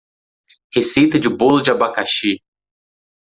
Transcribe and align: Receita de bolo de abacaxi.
Receita 0.75 1.19
de 1.19 1.29
bolo 1.29 1.61
de 1.61 1.69
abacaxi. 1.69 2.33